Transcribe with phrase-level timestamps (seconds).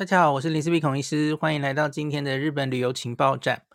[0.00, 3.66] 大家好，我是林思碧孔医师，欢迎来到今天的日本旅游情报站。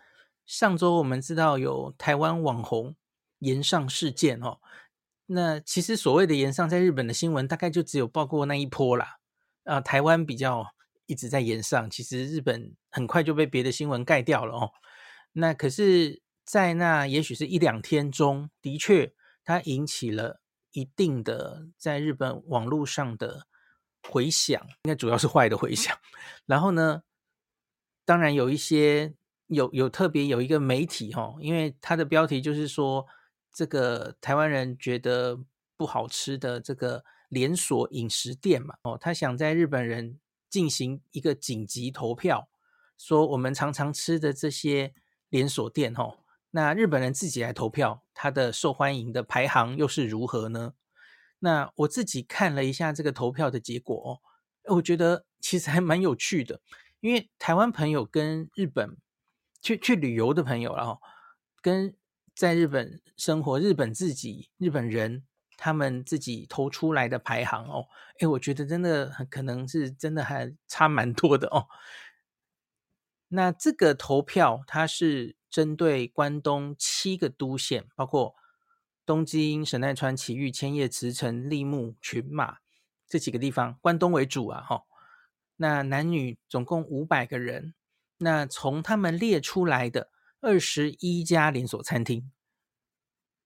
[0.44, 2.96] 上周我们知道有台湾网红
[3.38, 4.58] 炎上事件哦，
[5.26, 9.18] 那其实所谓的炎上，在日本的新闻大概就只有报过那一波啦。
[9.62, 10.66] 啊，台湾比较
[11.06, 14.72] 一直在炎上，其实日本很快就被别的新闻盖掉了哦。
[15.34, 19.12] 那可是，在那也许是一两天中，的确
[19.44, 20.40] 它引起了
[20.72, 23.46] 一定的在日本网络上的。
[24.08, 25.96] 回响应该主要是坏的回响，
[26.46, 27.02] 然后呢，
[28.04, 29.14] 当然有一些
[29.48, 33.06] 有有特别有一个媒体哈，因为它的标题就是说
[33.52, 35.38] 这个台湾人觉得
[35.76, 42.48] 不好吃的这个连锁饮食店嘛，哦，他想在日本人进行一个紧急投票，
[42.96, 44.94] 说我们常常吃的这些
[45.28, 46.18] 连锁店哈，
[46.52, 50.74] 那日本人自己来投票，它的受欢迎的排行又是如何呢？
[51.38, 53.94] 那我自己看了一下这个投票的结果
[54.64, 56.60] 哦，我觉得其实还蛮有趣的，
[57.00, 58.96] 因为台湾朋友跟日本
[59.60, 60.98] 去去旅游的朋友，然后
[61.60, 61.94] 跟
[62.34, 65.24] 在日本生活、日本自己日本人
[65.58, 67.86] 他们自己投出来的排行哦，
[68.20, 71.66] 诶，我觉得真的很可能是真的还差蛮多的哦。
[73.28, 78.34] 那这个投票它是针对关东七个都县，包括。
[79.06, 82.58] 东京、神奈川、埼玉、千叶、茨城、立木、群马
[83.06, 84.82] 这几个地方，关东为主啊，哈。
[85.58, 87.74] 那男女总共五百个人，
[88.18, 92.32] 那从他们列出来的二十一家连锁餐厅，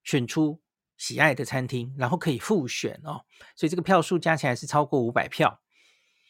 [0.03, 0.63] 选出
[0.97, 3.27] 喜爱的餐厅，然后可以复选哦。
[3.55, 5.61] 所以这个票数加起来是超过五百票。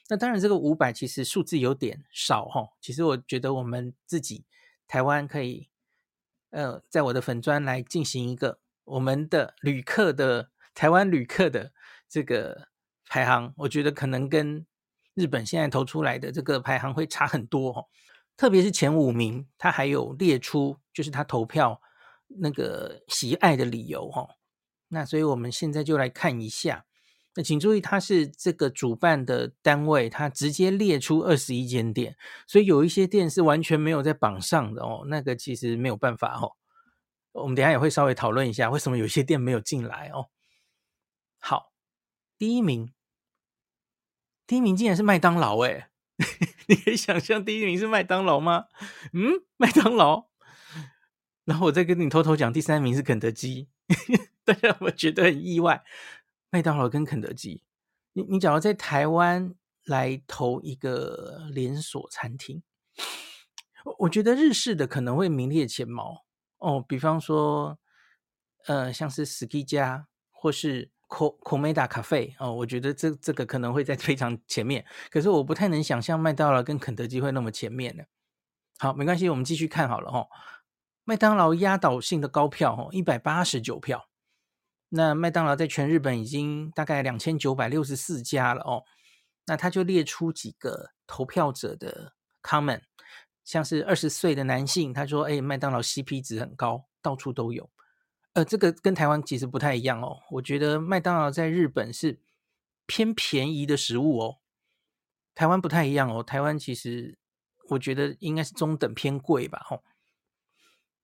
[0.09, 2.71] 那当然，这个五百其实数字有点少哈。
[2.81, 4.45] 其实我觉得我们自己
[4.89, 5.71] 台湾可以，
[6.51, 8.60] 呃，在我的粉专来进行一个。
[8.91, 11.73] 我们的旅客的台湾旅客的
[12.09, 12.69] 这个
[13.09, 14.67] 排行，我觉得可能跟
[15.15, 17.87] 日本现在投出来的这个排行会差很多哦。
[18.37, 21.81] 特别是前五名，他还有列出就是他投票
[22.27, 24.31] 那个喜爱的理由哦。
[24.89, 26.87] 那所以我们现在就来看一下。
[27.37, 32.17] 那请注意，他是这个主办的单位，他直接列出二十一间店，
[32.47, 35.05] 所以有一些店是完全没有在榜上的哦。
[35.07, 36.57] 那个其实没有办法哦。
[37.33, 40.31] 我们等下也会稍微讨论一下，为什么有些店没有进来哦。
[41.39, 41.73] 好，
[42.37, 42.93] 第一名，
[44.47, 45.91] 第一名竟然是麦当劳哎！
[46.67, 48.67] 你可以想象第一名是麦当劳吗？
[49.13, 50.29] 嗯，麦当劳。
[51.45, 53.69] 然后我再跟你偷偷讲，第三名是肯德基。
[54.45, 55.83] 大家我觉得很意外？
[56.51, 57.63] 麦当劳跟肯德基，
[58.13, 59.55] 你你假如在台湾
[59.85, 62.63] 来投一个连锁餐厅，
[63.85, 66.25] 我我觉得日式的可能会名列前茅。
[66.61, 67.79] 哦，比方说，
[68.67, 74.87] 呃，像是 Ski 家或是 Komeda Cafe 哦，我觉得这这个可能会在非常前面。
[75.11, 78.07] 可是我不太能想象麦当劳跟肯德基会那么前面的。
[78.79, 80.29] 好，没关系，我们继续看好了哈、哦。
[81.05, 84.09] 麦当劳压倒性的高票哦，一百八十九票。
[84.91, 88.85] 那麦当劳在全日本已经大概两千九百六十四家了哦。
[89.47, 92.13] 那他就列出几个投票者的
[92.43, 92.83] comment。
[93.45, 97.69] 像是二十岁的男性，他说：“哎，麦当劳 CP 值很高，到处都有。”
[98.35, 100.21] 呃，这个跟台湾其实不太一样哦。
[100.31, 102.21] 我觉得麦当劳在日本是
[102.87, 104.39] 偏便宜的食物哦，
[105.35, 106.23] 台湾不太一样哦。
[106.23, 107.19] 台湾其实
[107.71, 109.83] 我觉得应该是中等偏贵吧，吼。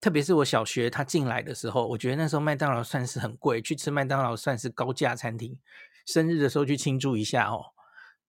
[0.00, 5.58] 特别是我小学他进来的时候，我觉得那时候麦当劳算是很贵，去吃麦当劳算是高价餐厅。
[6.04, 7.72] 生日的时候去庆祝一下哦。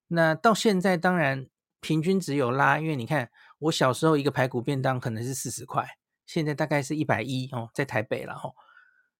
[0.08, 1.46] 那到现在当然
[1.82, 3.30] 平均只有拉，因为你看。
[3.60, 8.54] 我小时候一个排骨便当可能是四十块，现在大概是一百一哦，在台北了哦。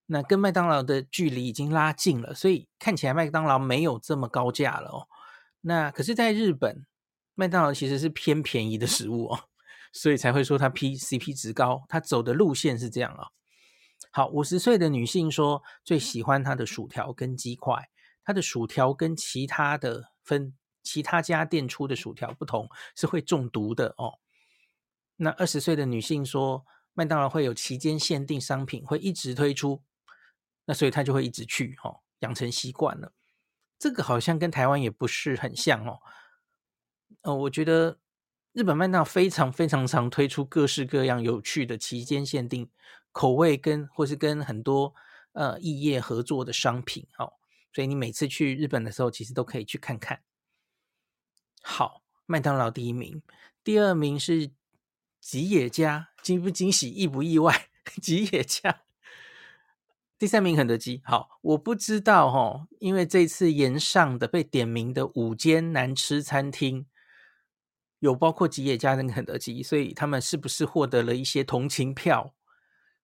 [0.06, 5.08] 那跟麦当劳的距离已经拉近了，所以看起来麦当劳没有这么高价了哦。
[5.60, 6.86] 那可是，在日本，
[7.34, 9.48] 麦当劳其实是偏便宜的食物哦，
[9.92, 13.26] 所以才会说它 P CP 值高，它走的路线是这样啊。
[14.10, 17.90] 好，五十岁的女性说最喜欢它的薯条跟鸡块，
[18.24, 22.66] 它的薯条跟其他的分其他家店出的薯条不同，
[22.96, 24.18] 是会中毒的哦。
[25.20, 29.82] 那二十岁的女性说，麦当劳会有期间限定商品，会一直推出，
[30.64, 33.12] 那所以她就会一直去，哦，养成习惯了。
[33.80, 35.98] 这个好像跟台湾也不是很像哦。
[37.22, 37.98] 呃，我觉得
[38.52, 42.70] 日本麦当劳非常非常常推出各式各样有趣的期间限定
[43.10, 44.94] 口味跟，跟或是跟很多
[45.32, 47.32] 呃异业合作的商品，哦，
[47.72, 50.22] 所以你每次去日本的时候，其实都可以去看看。
[51.60, 53.20] 好，麦当劳第一名，
[53.64, 54.52] 第二名是。
[55.28, 57.68] 吉野家惊不惊喜，意不意外？
[58.00, 58.80] 吉野家
[60.18, 61.02] 第三名，肯德基。
[61.04, 66.86] 好，我不知道哈，因为这次炎上的被点名的五间难吃餐厅，
[67.98, 72.34] 有包括吉野家跟肯德基，所以他们是不是获得了一些同情票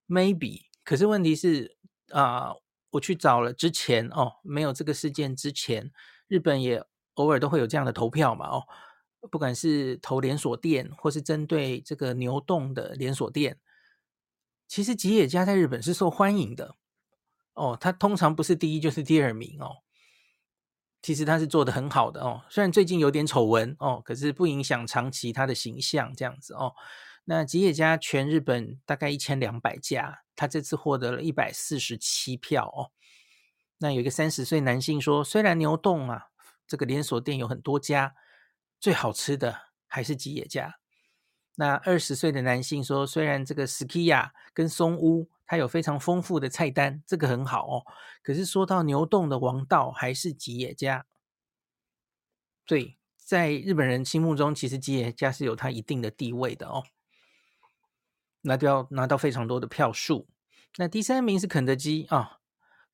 [0.09, 0.62] ？Maybe。
[0.82, 1.76] 可是问题是
[2.09, 2.55] 啊、
[2.93, 5.93] 我去找了之前哦，没有这个事件之前，
[6.26, 6.82] 日本也
[7.17, 8.65] 偶尔都会有这样的投票嘛哦，
[9.31, 13.59] 不管是投连锁店，或是针对这个牛洞的连锁店，
[14.67, 16.76] 其实吉野家在日本是受欢迎的
[17.55, 19.76] 哦，它通常不是第一就是第二名哦。
[21.03, 26.73] 其实他是做的很好的哦，虽然最近有点丑闻哦，可是不影响长期他的形象这样子哦。
[27.25, 32.88] 那吉野家全日本大概一千两百家，他这次获得了一百四十七票哦。
[33.76, 36.29] 那有一个三十岁男性说，虽然牛洞啊
[36.67, 38.15] 这个连锁店有很多家，
[38.84, 40.78] 最好吃的还是吉野家。
[41.54, 45.31] 那二十岁的男性说，虽然这个 Skiya 跟松屋。
[45.46, 47.84] 它有非常丰富的菜单，这个很好哦。
[48.22, 51.04] 可是说到牛洞的王道，还是吉野家。
[52.64, 56.82] 对，在日本人心目中，其实吉野家是有它一定的地位的哦。
[58.40, 60.26] 那就要拿到非常多的票数。
[60.76, 62.38] 那第三名是肯德基啊、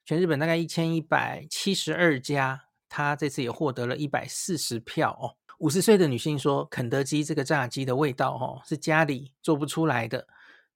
[0.05, 5.39] 全日本大概一千一百七十二家，他这次也获得了一百四十票哦。
[5.61, 10.27] 五十岁的女性说，肯德基这个炸鸡的味道哦，是家里做不出来的，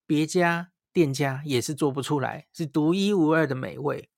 [0.06, 0.70] 别家。
[0.92, 4.08] 店家也是做不出来，是独一无二的美味。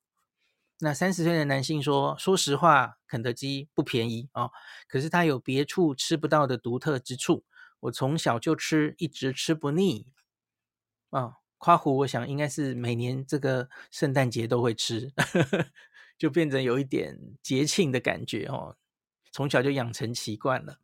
[0.80, 4.50] 那三十岁的男性说：“说实话，肯德基不便宜、哦，
[4.86, 7.46] 可是它有别处吃不到的独特之处。
[7.80, 10.12] 我从小就吃，一直吃不腻
[11.08, 11.36] 啊。
[11.56, 15.10] 夸胡，我想应该是每年这个圣诞节都会吃，
[16.18, 18.76] 就变成有一点节庆的感觉哦。
[19.36, 20.78] 从小就养成习惯了。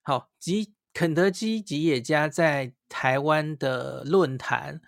[0.00, 0.72] 好，吉。
[0.94, 4.80] 肯德基、吉野家在台湾的论坛、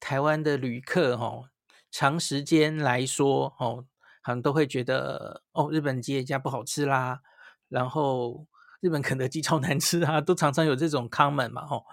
[0.00, 1.48] 台湾的旅客，哦，
[1.92, 3.86] 长时间来说，哦，
[4.20, 7.22] 好像都会觉得，哦，日本吉野家不好吃啦，
[7.68, 8.48] 然后
[8.80, 11.84] 日本肯德基超难吃啊，都常常有这种 comment 嘛，哦，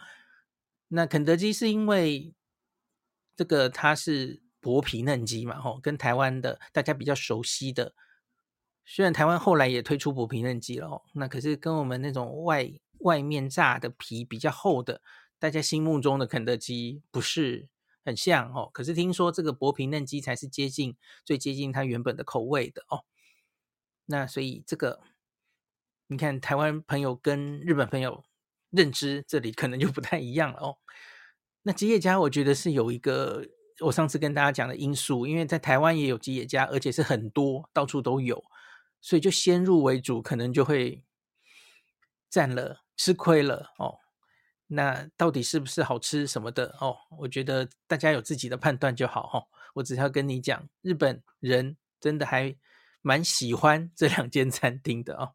[0.87, 2.33] 那肯德基是因为
[3.35, 7.93] 这个它是薄皮嫩鸡嘛，吼，跟台湾的大家比较熟悉的，
[8.85, 15.01] 虽然台湾后来也推出薄皮嫩鸡了，哦，那可是跟我们那种外外面炸的皮比较厚的，
[15.39, 17.69] 大家心目中的肯德基不是
[18.03, 18.69] 很像哦。
[18.73, 23.05] 可是听说这个薄皮嫩鸡才是接近最接近它原本的口味的哦。
[24.05, 25.01] 那所以这个
[26.07, 28.25] 你看台湾朋友跟日本朋友
[28.69, 30.77] 认知这里可能就不太一样了哦。
[31.63, 33.45] 那吉野家我觉得是有一个
[33.79, 38.43] 我上次跟大家讲的因素，因为在台湾也有吉野家，而且是很多到处都有，
[39.01, 41.03] 所以就先入为主，可能就会
[42.29, 42.83] 占了。
[42.97, 43.97] 吃亏了哦，
[44.67, 46.95] 那到底是不是好吃什么的哦？
[47.17, 49.49] 我觉得大家有自己的判断就好哦。
[49.73, 52.55] 我只要跟你讲，日本人真的还
[53.01, 55.33] 蛮喜欢这两间餐厅的哦。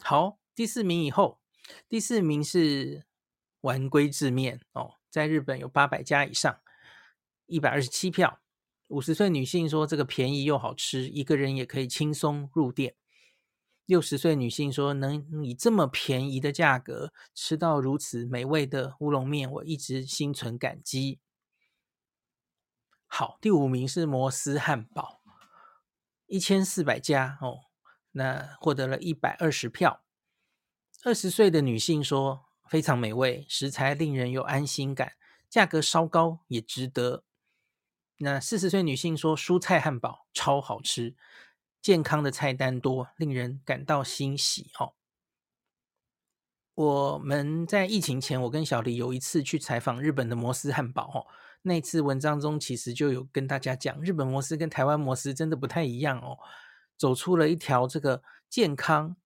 [0.00, 1.42] 好，第四名以后，
[1.90, 3.04] 第四名是
[3.60, 6.58] 丸龟制面哦，在日本有八百家以上，
[7.44, 8.40] 一百二十七票。
[8.88, 12.94] 五十岁女性说，这个便宜又好吃，一个人也可以轻松入店。
[13.84, 21.20] 六十岁女性说：“能以这么便宜的价格吃到如此美味的乌龙面，我一直心存感激。”
[23.06, 25.20] 好，第五名是摩斯汉堡，
[26.26, 27.66] 一千四百家哦，
[28.12, 30.02] 那获得了一百二十票。
[31.04, 35.12] 二十岁的女性说：“非常美味，食材令人有安心感，
[35.48, 37.24] 价格稍高也值得。”
[38.18, 41.14] 那四十岁女性说：“蔬菜汉堡超好吃。”
[41.82, 44.94] 健康的菜单多，令人感到欣喜哦。
[46.74, 51.26] 我们在疫情前，我跟小黎有一次去采访日本的摩斯汉堡哦。
[51.62, 56.38] 那次文章中其实就有跟大家讲，日本摩斯跟台湾摩斯真的不太一样哦，
[56.96, 59.16] 走出了一条这个健康、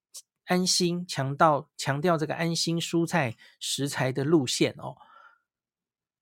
[0.45, 4.97] 安心、强调强调这个安心蔬菜食材的路线哦。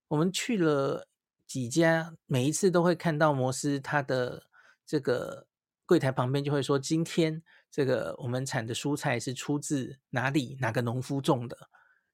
[0.07, 1.08] 我们去了
[1.49, 4.45] 几家，每一次都会看到摩斯他的
[4.87, 5.49] 这个。
[5.89, 10.59] 柜台旁边就会说：“今天这个我们产的蔬菜是出自哪里？
[10.61, 11.57] 哪个农夫种的？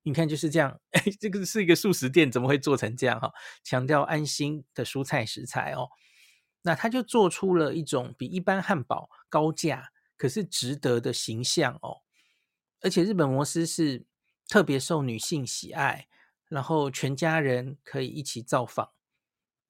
[0.04, 0.80] 你看就是这样。
[0.92, 3.18] 哎， 这个是一个素食店，怎么会做成这样？
[3.18, 3.32] 哈，
[3.64, 5.88] 强调安心的蔬菜食材哦。
[6.62, 12.02] 那他就做出了一种比一般汉堡高价，可是值得的形象哦。
[12.80, 14.06] 而且日本摩斯是
[14.46, 16.06] 特别受女性喜爱，
[16.46, 18.92] 然后全家人可以一起造访，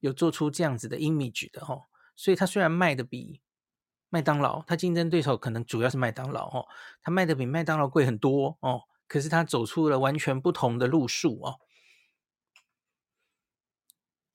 [0.05, 1.85] 有做出这样子的 image 的哦。
[2.15, 3.41] 所以它虽然卖的比
[4.11, 6.69] 麦当劳，它竞争对手可能主要是麦当劳哦，
[7.03, 11.59] 它卖的比麦当劳贵很多哦，可是它走出了完全不同的路数哦。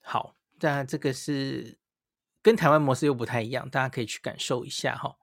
[0.02, 1.78] 好，那这个是
[2.42, 5.16] 跟台湾模式又不太一样，大家可以去感受一下哈、哦。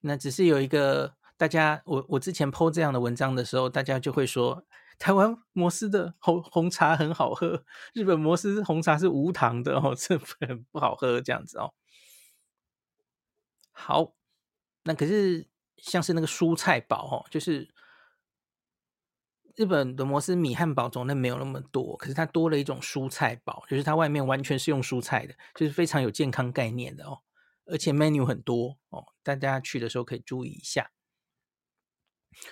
[0.00, 4.64] 那只是有一个大家我我之前 po 这样的文章的时候，大家就会说
[4.98, 11.72] 台湾摩斯的红红茶很好喝，日本摩斯红茶是无糖的哦， 这很不好喝这样子哦。
[13.72, 14.14] 好，
[14.84, 17.74] 那可是像是那个蔬菜堡哦，就是。
[19.58, 27.20] 日本的摩斯米汉堡种类没有那么多，可是它多了一种蔬菜堡，就是它外面完全是用蔬菜的，就是非常有健康概念的哦。
[27.64, 30.90] 而且 menu 很多哦，大家去的时候可以注意一下。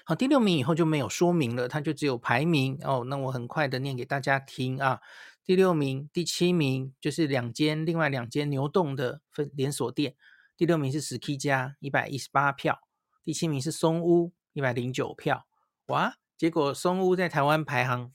[0.05, 3.05] 好，第六名以后就没有说明了，它就只有排名哦。
[3.09, 5.01] 那我很快的念给大家听啊。
[5.45, 10.17] 第六名、第七名就是两间，另外两间牛洞的分连锁店。
[10.57, 12.77] 第六名是史 K 家一百一十八票；
[13.25, 15.47] 第七名是松屋，一百零九票。
[15.87, 16.17] 哇！
[16.37, 18.13] 结果松屋在台湾排行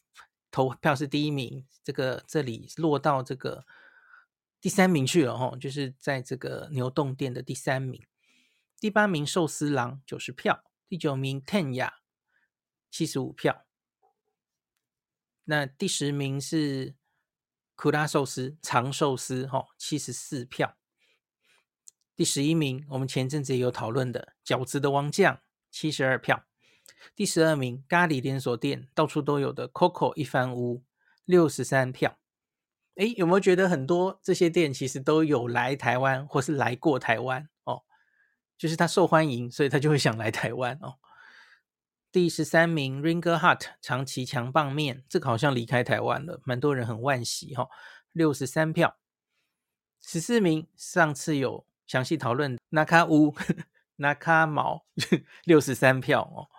[0.51, 3.65] 投票是第一名，这个这里落到这个
[4.59, 8.03] 第三名去了哦，就是在这个牛洞店的第三名。
[8.79, 11.91] 第八名寿司郎九十票，第九名 Tenya
[12.89, 13.67] 七十五票。
[15.43, 16.95] 那第十名是
[17.75, 20.75] 库拉寿司长寿司哈七十四票。
[22.15, 26.47] 第十一名我们前阵子也有讨论的饺子的王将七十二票。
[27.15, 30.83] 第十二名，咖喱连锁店到处都有的 Coco 一番屋，
[31.23, 32.17] 六十三票。
[32.95, 37.47] 诶，有没有觉得很多这些店其实都有来台湾或是来过台湾？
[38.59, 40.95] 就是他受欢迎，所以他就会想来台湾哦。
[42.11, 47.69] 第十三名，Ringer Hut 长崎强棒面，这个好像离开台湾了，蛮多人很惋惜哈、哦。
[48.11, 48.97] 六十三票。
[50.01, 53.33] 十四名，上次有详细讨论 Naka 屋
[53.97, 54.85] Naka 毛，
[55.45, 56.51] 六十三票哦。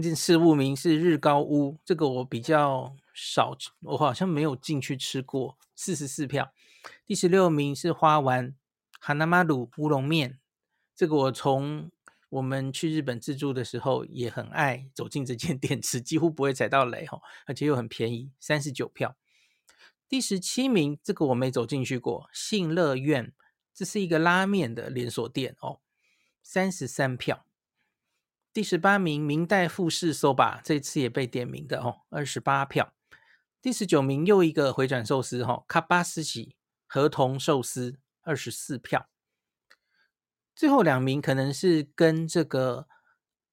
[0.00, 6.52] 第十五名是日高屋，这个我比较少，我好像没有进去吃过，四十四票。
[7.04, 8.54] 第十六名是花丸
[9.06, 10.40] 哈纳马鲁乌龙面，
[10.96, 11.90] 这个我从
[12.30, 19.14] 我们去日本自助的时候也很爱走进这间 店吃，几乎不会踩到雷哈，而且又很便宜，三十九票。
[20.08, 23.34] 第十七名这个我没走进去过，信乐苑，
[23.74, 25.80] 这是一个拉面的连锁店哦，
[26.42, 27.44] 三十三票。
[28.54, 32.94] 第十八名，明代富士 soba，这次也被点名的哦，二十八票。
[33.60, 36.56] 第十九名，又一个回转寿司哈，卡巴斯喜
[36.86, 39.08] 合同寿司，二十四票。
[40.54, 42.88] 最后两名可能是跟这个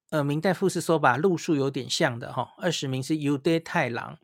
[0.10, 4.18] 呃明代富士说吧路数有点像的哈，二十名是 Uday 太郎，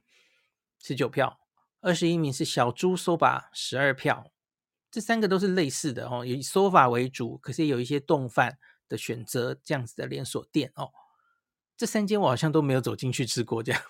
[0.82, 1.40] 十九票，
[1.82, 4.32] 二十一名是小猪说吧十二票。
[4.90, 8.58] 这三个都是类似的哦，以 soba 为主，可是有一些动饭。
[8.90, 10.94] 的选择这样子的连锁店哦，
[11.76, 13.62] 这三间我好像都没有走进去吃过。
[13.62, 13.82] 这样，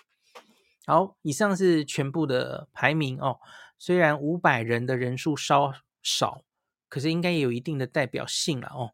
[0.88, 3.38] 好，以上是全部的排名哦。
[3.78, 5.72] 虽然五百人的人数稍
[6.02, 6.42] 少，
[6.88, 8.92] 可是应该也有一定的代表性了哦。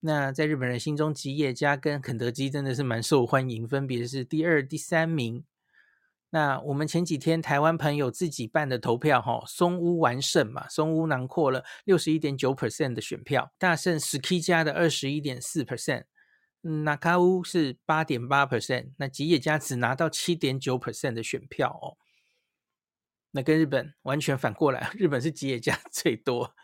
[0.00, 5.44] 那在日本人心中，吉野家跟肯德基真的是蛮受欢迎，分别是第二、第三名。
[6.30, 16.04] 那我们前几天台湾朋友自己办的投票，哈，松屋完胜嘛，松屋囊括了六十一点九 percent 的选票，大胜 Ski 家的二十一点四 percent，
[16.60, 21.96] 那卡屋是八点八 percent，那吉野家只拿到七点九 percent 的选票哦，
[23.30, 26.54] 那跟日本完全反过来，日本是吉野家 最多，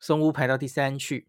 [0.00, 1.28] 松屋排到第三去。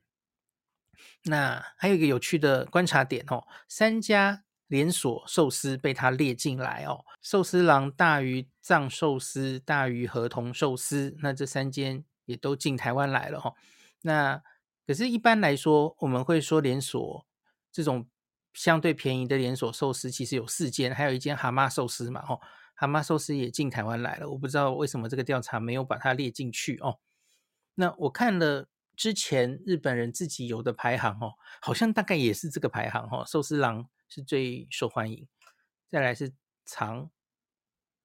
[1.25, 4.43] 那还有一个有趣的观察点哦，三家。
[4.71, 13.53] 连锁寿司被他列进来哦，寿司郎大于藏寿司大于和同寿司，那这三间也都进台湾来了哈、哦。
[14.03, 14.41] 那
[14.87, 17.27] 可是，一般来说，我们会说连锁
[17.69, 18.07] 这种
[18.53, 22.39] 相对便宜的连锁寿司，其实有四间，还有一间蛤蟆寿司嘛，哦，
[22.73, 24.29] 蛤蟆寿司也进台湾来了。
[24.29, 26.97] 我不知道为什么这个调查没有把它列进去哦。
[27.81, 33.89] 那我看了之前日本人自己有的排行哦，好像大概也是这个排行哦，寿司郎。
[34.13, 35.25] 是最受欢迎，
[35.89, 36.33] 再来是
[36.65, 37.09] 长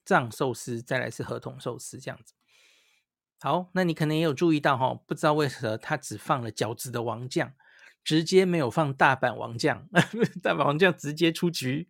[0.04, 2.32] 藏寿司，再来是和同寿司这样子。
[3.40, 7.52] 好，那你可能也有注意到哈，不知道为什么他只放了饺子的王将，
[8.04, 9.88] 直接没有放大阪王将，
[10.40, 11.88] 大阪王将直接出局。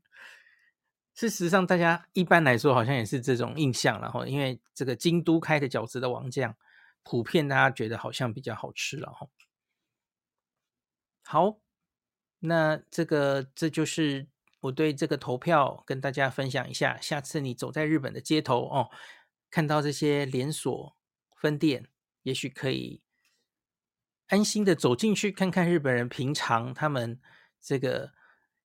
[1.12, 6.56] 事实上，大家一般来说好像也是这种印象，然后因为这个京都开的饺子的王将，
[7.06, 9.26] 普遍大家觉得好像比较好吃了哈。
[11.22, 11.58] 好。
[12.40, 14.28] 那这个这就是
[14.60, 17.00] 我对这个投票跟大家分享一下。
[17.00, 18.90] 下次你走在日本的街头哦，
[19.50, 20.96] 看到这些连锁
[21.34, 21.88] 分店，
[22.22, 23.02] 也许可以
[24.26, 27.18] 安心的走进去看看日本人平常他们
[27.60, 28.12] 这个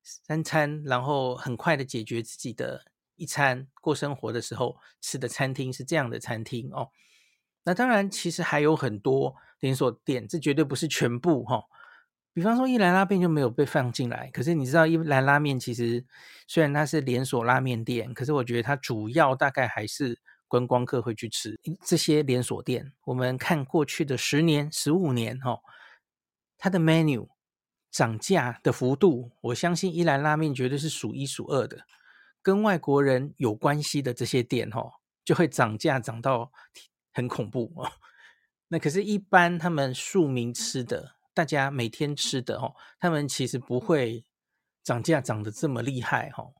[0.02, 6.90] 三餐，然后很快的解决自己的一餐过生活的时候吃的餐厅是这样的餐厅哦。
[7.64, 11.62] 那当然，其实还有很多连锁店，这绝对不是全部哈、
[12.32, 16.04] 比方说一兰拉面就没有被放进来，可是你知道一兰拉面其实
[16.48, 22.92] 虽然它是连锁拉面店，可是我觉得它主要大概还是观光客会去吃这些连锁店。
[23.04, 25.60] 我们看过去的十年、十五年，哦，
[26.58, 27.28] 它的 menu
[27.90, 31.84] 涨价的幅度，我相信一兰拉面绝对是数一数二的。
[32.40, 36.50] 跟外国人有关系的这些店，哦，就会涨价涨到
[37.12, 37.92] 很恐怖哦。
[38.68, 41.16] 那可是，一般他们庶民吃的。
[41.34, 44.22] 大家每天吃的哦，他们其实不会
[44.82, 46.52] 涨价涨得这么厉害哦。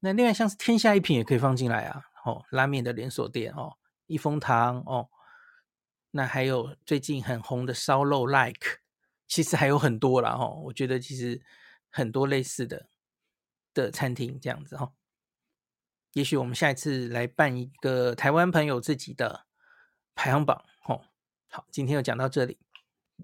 [0.00, 3.78] 那另外像是天下一品也可以放进来啊，哦，拉面的连锁店哦，
[4.08, 5.08] 益丰堂哦，
[6.10, 8.80] 那还有最近很红的烧肉 like，
[9.26, 10.60] 其实还有很多啦哦。
[10.64, 11.40] 我觉得其实
[11.88, 12.90] 很多类似的
[13.72, 14.92] 的餐厅这样子哈。
[16.12, 19.46] 也许我们下一次来办一个台湾朋友自己的
[20.14, 21.02] 排行榜哦。
[21.48, 22.58] 好，今天就讲到这里。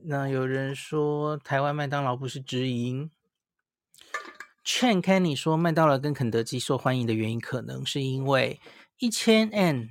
[0.04, 3.11] 那有人说台湾麦当劳不是直营
[4.64, 8.61] ，Chen Kenny 说麦当劳跟肯德基受欢迎的原因，可能是因为
[8.99, 9.90] 一千 N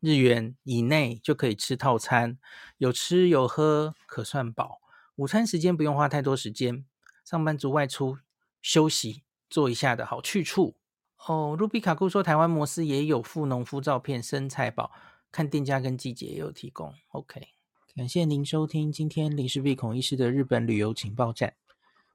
[0.00, 2.38] 日元以内就可以吃套餐，
[2.78, 4.80] 有吃有喝，可算饱。
[5.16, 6.84] 午餐时间不用花太多时间，
[7.24, 8.18] 上班族外出
[8.62, 10.76] 休息坐一下的好去处。
[11.24, 14.90] 哦，卢比卡库说台湾摩斯也有附农夫照片，生菜包，
[15.32, 16.92] 看店家跟季节也有提供。
[17.08, 17.48] OK。
[17.96, 21.54] 感谢您收听今天林氏璧孔医师的日本旅游情报站。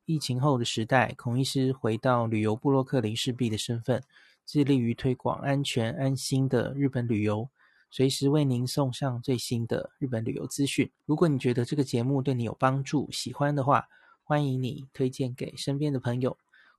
[0.06, 4.04] 疫情后的时代，孔医师回到旅游部落客林氏璧的身份，
[4.46, 7.50] 致力于推广安全安心的日本旅游，
[7.90, 10.92] 随时为您送上最新的日本旅游资讯。
[11.06, 13.90] 如果你觉得这个节目对你有帮助，喜欢的话，
[14.24, 16.38] 欢迎你推荐给身边的朋友，